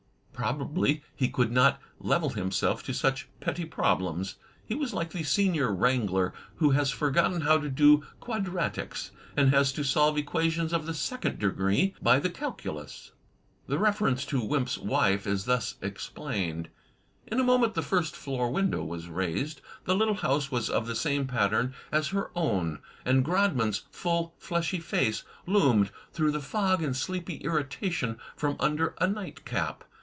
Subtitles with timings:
[0.33, 4.37] Probably he could not level himself to such petty problems.
[4.65, 9.71] He was like the senior wrangler who has forgotten how to do quadratics, and has
[9.73, 13.11] to solve equations of the second degree by the calculus.
[13.67, 16.69] The reference to Wimp's wife is thus explained:
[17.27, 20.95] In a moment the first floor window was raised— ^the little house was of the
[20.95, 26.95] same pattern as her own— ^and Grodman's full, fleshy face loomed through the fog in
[26.95, 29.83] sleepy irritation from under a night cap.